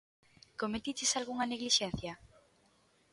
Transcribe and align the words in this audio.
Cometiches 0.61 1.11
algunha 1.15 1.49
neglixencia? 1.51 2.13